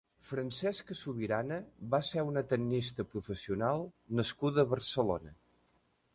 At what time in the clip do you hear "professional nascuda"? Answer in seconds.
3.11-4.67